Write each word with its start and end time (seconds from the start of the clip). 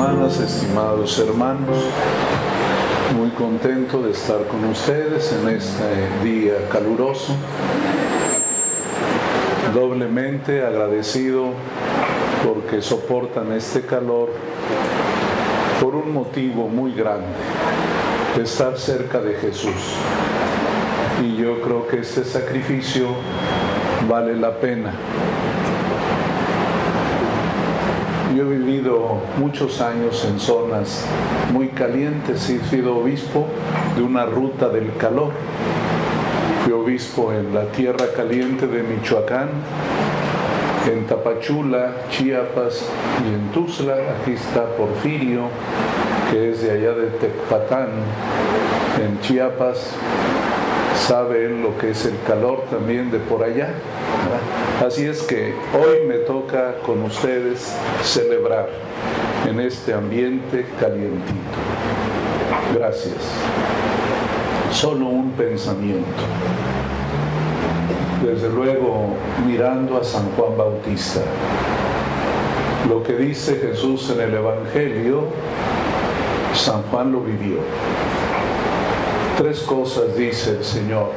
hermanas, 0.00 0.38
estimados 0.38 1.18
hermanos, 1.18 1.76
muy 3.16 3.30
contento 3.30 4.00
de 4.00 4.12
estar 4.12 4.46
con 4.46 4.64
ustedes 4.66 5.32
en 5.32 5.48
este 5.48 6.22
día 6.22 6.68
caluroso, 6.70 7.34
doblemente 9.74 10.64
agradecido 10.64 11.48
porque 12.46 12.80
soportan 12.80 13.50
este 13.50 13.80
calor 13.80 14.28
por 15.82 15.96
un 15.96 16.14
motivo 16.14 16.68
muy 16.68 16.94
grande, 16.94 17.26
de 18.36 18.44
estar 18.44 18.78
cerca 18.78 19.20
de 19.20 19.34
Jesús. 19.34 19.96
Y 21.24 21.36
yo 21.38 21.60
creo 21.60 21.88
que 21.88 21.98
este 21.98 22.22
sacrificio 22.22 23.08
vale 24.08 24.36
la 24.36 24.52
pena 24.60 24.92
yo 28.36 28.42
he 28.42 28.58
vivido 28.58 29.18
muchos 29.38 29.80
años 29.80 30.24
en 30.28 30.38
zonas 30.38 31.04
muy 31.52 31.68
calientes, 31.68 32.48
he 32.50 32.60
sido 32.64 32.98
obispo 32.98 33.46
de 33.96 34.02
una 34.02 34.26
ruta 34.26 34.68
del 34.68 34.94
calor. 34.96 35.32
Fui 36.62 36.72
obispo 36.72 37.32
en 37.32 37.54
la 37.54 37.64
tierra 37.66 38.06
caliente 38.14 38.66
de 38.66 38.82
Michoacán, 38.82 39.48
en 40.90 41.06
Tapachula, 41.06 41.92
Chiapas 42.10 42.84
y 43.24 43.34
en 43.34 43.48
Tuzla. 43.52 43.94
Aquí 44.20 44.32
está 44.32 44.66
Porfirio, 44.76 45.48
que 46.30 46.50
es 46.50 46.62
de 46.62 46.72
allá 46.72 46.92
de 46.92 47.06
Tecpatán, 47.06 47.88
en 49.02 49.20
Chiapas 49.20 49.94
sabe 51.06 51.46
él 51.46 51.62
lo 51.62 51.78
que 51.78 51.90
es 51.90 52.04
el 52.04 52.14
calor 52.26 52.64
también 52.70 53.10
de 53.10 53.18
por 53.18 53.42
allá. 53.42 53.68
Así 54.84 55.06
es 55.06 55.22
que 55.22 55.52
hoy 55.74 56.06
me 56.06 56.18
toca 56.18 56.74
con 56.86 57.02
ustedes 57.02 57.74
celebrar 58.00 58.68
en 59.48 59.58
este 59.58 59.92
ambiente 59.92 60.66
calientito. 60.78 61.58
Gracias. 62.72 63.16
Solo 64.70 65.06
un 65.06 65.32
pensamiento. 65.32 66.22
Desde 68.24 68.48
luego 68.50 69.16
mirando 69.44 69.98
a 69.98 70.04
San 70.04 70.30
Juan 70.36 70.56
Bautista. 70.56 71.22
Lo 72.88 73.02
que 73.02 73.14
dice 73.16 73.56
Jesús 73.56 74.10
en 74.10 74.20
el 74.20 74.34
Evangelio, 74.34 75.24
San 76.54 76.82
Juan 76.84 77.10
lo 77.10 77.20
vivió. 77.20 77.58
Tres 79.36 79.58
cosas 79.60 80.16
dice 80.16 80.50
el 80.50 80.64
Señor. 80.64 81.10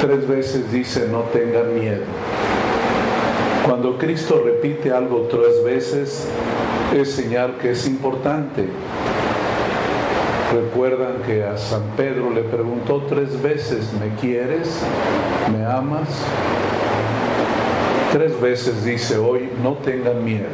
Tres 0.00 0.26
veces 0.26 0.72
dice 0.72 1.08
no 1.12 1.20
tengan 1.24 1.78
miedo. 1.78 2.04
Cuando 3.66 3.98
Cristo 3.98 4.42
repite 4.42 4.90
algo 4.92 5.28
tres 5.30 5.62
veces, 5.62 6.26
es 6.96 7.12
señal 7.12 7.58
que 7.60 7.72
es 7.72 7.86
importante. 7.86 8.66
Recuerdan 10.54 11.16
que 11.26 11.44
a 11.44 11.58
San 11.58 11.82
Pedro 11.98 12.30
le 12.30 12.40
preguntó 12.42 13.02
tres 13.10 13.42
veces, 13.42 13.92
¿me 14.00 14.14
quieres? 14.18 14.82
¿Me 15.52 15.66
amas? 15.66 16.08
Tres 18.10 18.40
veces 18.40 18.82
dice 18.82 19.18
hoy, 19.18 19.50
no 19.62 19.74
tengan 19.74 20.24
miedo. 20.24 20.48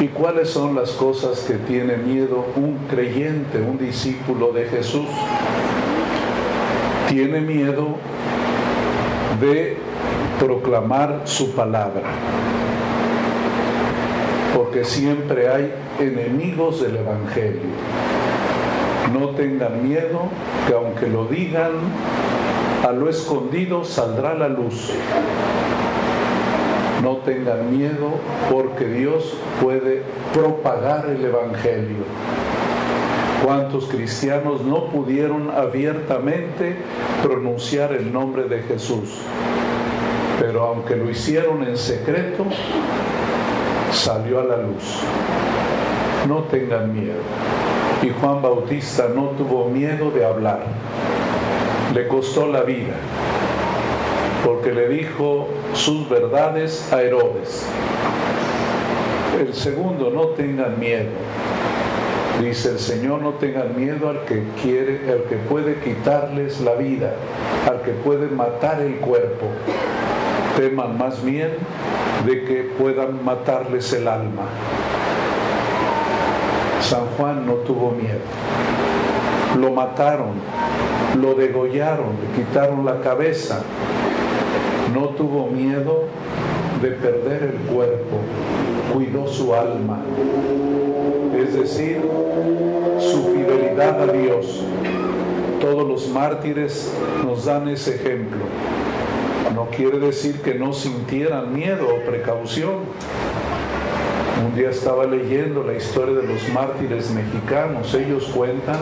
¿Y 0.00 0.06
cuáles 0.08 0.48
son 0.48 0.76
las 0.76 0.92
cosas 0.92 1.40
que 1.40 1.54
tiene 1.54 1.96
miedo 1.96 2.46
un 2.54 2.78
creyente, 2.88 3.60
un 3.60 3.78
discípulo 3.78 4.52
de 4.52 4.64
Jesús? 4.66 5.08
Tiene 7.12 7.42
miedo 7.42 7.88
de 9.38 9.76
proclamar 10.40 11.20
su 11.24 11.54
palabra, 11.54 12.04
porque 14.56 14.82
siempre 14.82 15.46
hay 15.46 15.74
enemigos 16.00 16.80
del 16.80 16.96
Evangelio. 16.96 17.68
No 19.12 19.28
tengan 19.36 19.86
miedo 19.86 20.22
que 20.66 20.72
aunque 20.72 21.06
lo 21.06 21.26
digan, 21.26 21.72
a 22.82 22.92
lo 22.92 23.10
escondido 23.10 23.84
saldrá 23.84 24.32
la 24.32 24.48
luz 24.48 24.90
no 27.02 27.16
tengan 27.18 27.76
miedo 27.76 28.12
porque 28.50 28.86
Dios 28.86 29.34
puede 29.60 30.02
propagar 30.32 31.06
el 31.06 31.24
Evangelio. 31.24 32.04
¿Cuántos 33.42 33.86
cristianos 33.86 34.60
no 34.60 34.86
pudieron 34.86 35.50
abiertamente 35.50 36.76
pronunciar 37.22 37.92
el 37.92 38.12
nombre 38.12 38.44
de 38.44 38.62
Jesús? 38.62 39.18
Pero 40.38 40.62
aunque 40.62 40.94
lo 40.94 41.10
hicieron 41.10 41.64
en 41.64 41.76
secreto, 41.76 42.44
salió 43.90 44.40
a 44.40 44.44
la 44.44 44.56
luz. 44.58 45.00
No 46.28 46.44
tengan 46.44 46.94
miedo. 46.94 47.20
Y 48.02 48.10
Juan 48.10 48.42
Bautista 48.42 49.08
no 49.12 49.30
tuvo 49.30 49.68
miedo 49.68 50.12
de 50.12 50.24
hablar. 50.24 50.62
Le 51.94 52.06
costó 52.06 52.46
la 52.46 52.62
vida 52.62 52.94
porque 54.44 54.72
le 54.72 54.88
dijo 54.88 55.48
sus 55.72 56.08
verdades 56.08 56.92
a 56.92 57.02
Herodes. 57.02 57.66
El 59.40 59.52
segundo, 59.54 60.10
no 60.10 60.26
tengan 60.28 60.78
miedo. 60.78 61.10
Dice 62.40 62.70
el 62.70 62.78
Señor, 62.78 63.22
no 63.22 63.34
tengan 63.34 63.76
miedo 63.76 64.08
al 64.08 64.24
que 64.24 64.42
quiere, 64.60 65.12
al 65.12 65.24
que 65.24 65.36
puede 65.36 65.76
quitarles 65.80 66.60
la 66.60 66.74
vida, 66.74 67.14
al 67.68 67.82
que 67.82 67.92
puede 67.92 68.28
matar 68.28 68.80
el 68.80 68.96
cuerpo. 68.96 69.46
Teman 70.56 70.98
más 70.98 71.22
bien 71.24 71.50
de 72.26 72.44
que 72.44 72.72
puedan 72.78 73.24
matarles 73.24 73.92
el 73.92 74.08
alma. 74.08 74.44
San 76.80 77.06
Juan 77.16 77.46
no 77.46 77.54
tuvo 77.54 77.92
miedo. 77.92 78.18
Lo 79.58 79.70
mataron, 79.70 80.32
lo 81.20 81.34
degollaron, 81.34 82.16
le 82.20 82.42
quitaron 82.42 82.84
la 82.84 83.00
cabeza, 83.00 83.62
no 84.92 85.10
tuvo 85.10 85.46
miedo 85.46 86.04
de 86.80 86.90
perder 86.90 87.54
el 87.54 87.72
cuerpo, 87.72 88.18
cuidó 88.92 89.28
su 89.28 89.54
alma, 89.54 90.00
decir, 91.52 92.00
su 92.98 93.32
fidelidad 93.34 94.02
a 94.02 94.12
Dios. 94.12 94.64
Todos 95.60 95.86
los 95.86 96.08
mártires 96.08 96.92
nos 97.24 97.44
dan 97.44 97.68
ese 97.68 97.96
ejemplo. 97.96 98.40
No 99.54 99.66
quiere 99.66 99.98
decir 99.98 100.40
que 100.40 100.54
no 100.54 100.72
sintieran 100.72 101.54
miedo 101.54 101.86
o 101.88 102.04
precaución. 102.08 102.80
Un 104.44 104.56
día 104.56 104.70
estaba 104.70 105.04
leyendo 105.04 105.62
la 105.62 105.74
historia 105.74 106.14
de 106.16 106.26
los 106.26 106.48
mártires 106.52 107.10
mexicanos. 107.10 107.94
Ellos 107.94 108.30
cuentan 108.34 108.80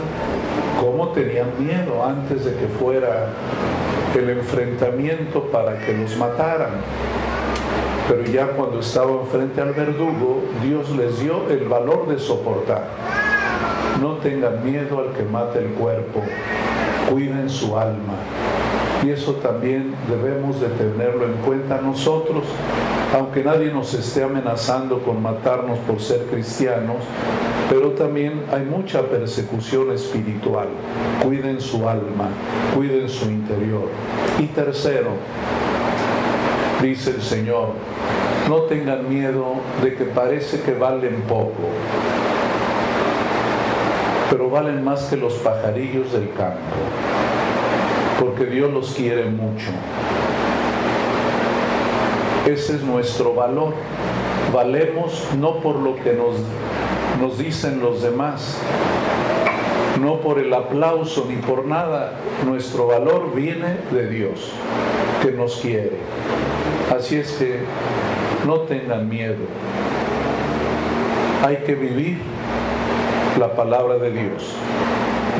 cómo 0.80 1.08
tenían 1.08 1.48
miedo 1.58 2.02
antes 2.04 2.44
de 2.44 2.54
que 2.54 2.66
fuera 2.66 3.28
el 4.16 4.30
enfrentamiento 4.30 5.44
para 5.50 5.78
que 5.78 5.92
los 5.92 6.16
mataran. 6.16 6.70
Pero 8.10 8.24
ya 8.24 8.48
cuando 8.48 8.80
estaban 8.80 9.24
frente 9.30 9.60
al 9.60 9.72
verdugo, 9.72 10.42
Dios 10.64 10.90
les 10.96 11.20
dio 11.20 11.48
el 11.48 11.68
valor 11.68 12.08
de 12.08 12.18
soportar. 12.18 12.88
No 14.02 14.14
tengan 14.16 14.64
miedo 14.64 14.98
al 14.98 15.12
que 15.12 15.22
mate 15.22 15.60
el 15.60 15.74
cuerpo, 15.74 16.20
cuiden 17.08 17.48
su 17.48 17.78
alma. 17.78 18.14
Y 19.04 19.10
eso 19.10 19.34
también 19.34 19.94
debemos 20.08 20.60
de 20.60 20.66
tenerlo 20.70 21.24
en 21.24 21.34
cuenta 21.46 21.80
nosotros, 21.80 22.42
aunque 23.14 23.44
nadie 23.44 23.72
nos 23.72 23.94
esté 23.94 24.24
amenazando 24.24 24.98
con 25.04 25.22
matarnos 25.22 25.78
por 25.78 26.00
ser 26.00 26.26
cristianos, 26.26 26.96
pero 27.70 27.90
también 27.90 28.42
hay 28.50 28.64
mucha 28.64 29.02
persecución 29.02 29.92
espiritual. 29.92 30.66
Cuiden 31.22 31.60
su 31.60 31.88
alma, 31.88 32.28
cuiden 32.74 33.08
su 33.08 33.26
interior. 33.26 33.88
Y 34.40 34.46
tercero, 34.46 35.10
dice 36.82 37.10
el 37.10 37.22
Señor, 37.22 37.68
no 38.48 38.62
tengan 38.62 39.08
miedo 39.08 39.54
de 39.82 39.94
que 39.94 40.04
parece 40.04 40.60
que 40.60 40.72
valen 40.72 41.22
poco, 41.22 41.68
pero 44.30 44.50
valen 44.50 44.84
más 44.84 45.04
que 45.04 45.16
los 45.16 45.34
pajarillos 45.34 46.12
del 46.12 46.32
campo, 46.32 46.58
porque 48.18 48.46
Dios 48.46 48.72
los 48.72 48.92
quiere 48.92 49.24
mucho. 49.26 49.70
Ese 52.46 52.76
es 52.76 52.82
nuestro 52.82 53.34
valor. 53.34 53.74
Valemos 54.52 55.28
no 55.38 55.60
por 55.60 55.76
lo 55.76 55.94
que 55.96 56.14
nos 56.14 56.36
nos 57.20 57.36
dicen 57.36 57.80
los 57.80 58.02
demás, 58.02 58.56
no 60.00 60.20
por 60.20 60.38
el 60.38 60.52
aplauso 60.54 61.26
ni 61.28 61.36
por 61.36 61.66
nada, 61.66 62.14
nuestro 62.46 62.86
valor 62.86 63.34
viene 63.34 63.76
de 63.90 64.08
Dios, 64.08 64.52
que 65.22 65.32
nos 65.32 65.56
quiere. 65.56 65.98
Así 66.90 67.16
es 67.16 67.30
que 67.32 67.60
no 68.44 68.60
tengan 68.60 69.08
miedo. 69.08 69.44
Hay 71.44 71.58
que 71.58 71.76
vivir 71.76 72.18
la 73.38 73.54
palabra 73.54 73.96
de 73.98 74.10
Dios. 74.10 74.54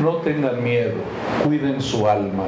No 0.01 0.17
tengan 0.17 0.63
miedo, 0.63 0.95
cuiden 1.43 1.81
su 1.81 2.07
alma. 2.07 2.45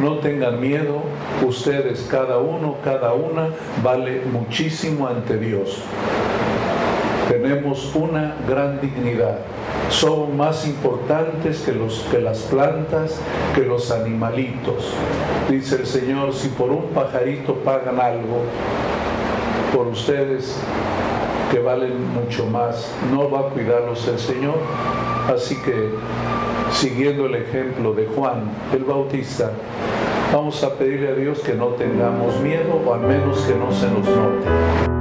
No 0.00 0.18
tengan 0.18 0.60
miedo, 0.60 1.02
ustedes 1.44 2.06
cada 2.08 2.38
uno, 2.38 2.76
cada 2.84 3.14
una, 3.14 3.48
vale 3.82 4.22
muchísimo 4.32 5.08
ante 5.08 5.36
Dios. 5.36 5.82
tenemos 7.28 7.94
una 7.94 8.34
gran 8.48 8.80
dignidad. 8.80 9.38
Son 9.90 10.36
más 10.36 10.66
importantes 10.66 11.60
que, 11.60 11.72
los, 11.72 12.00
que 12.10 12.20
las 12.20 12.38
plantas, 12.42 13.20
que 13.54 13.62
los 13.62 13.90
animalitos. 13.90 14.92
Dice 15.48 15.76
el 15.76 15.86
Señor, 15.86 16.32
si 16.32 16.48
por 16.48 16.70
un 16.70 16.86
pajarito 16.88 17.54
pagan 17.56 18.00
algo, 18.00 18.42
por 19.74 19.86
ustedes 19.88 20.56
que 21.50 21.58
valen 21.60 22.12
mucho 22.12 22.46
más, 22.46 22.90
no 23.12 23.30
va 23.30 23.40
a 23.40 23.42
cuidarlos 23.50 24.06
el 24.08 24.18
Señor. 24.18 24.56
Así 25.32 25.56
que, 25.56 25.90
siguiendo 26.72 27.26
el 27.26 27.36
ejemplo 27.36 27.92
de 27.92 28.06
Juan 28.06 28.50
el 28.72 28.84
Bautista, 28.84 29.50
vamos 30.32 30.62
a 30.64 30.74
pedirle 30.74 31.08
a 31.08 31.14
Dios 31.14 31.40
que 31.40 31.54
no 31.54 31.68
tengamos 31.68 32.40
miedo 32.40 32.80
o 32.84 32.94
al 32.94 33.00
menos 33.00 33.40
que 33.42 33.54
no 33.54 33.70
se 33.72 33.88
nos 33.88 34.06
note. 34.06 34.93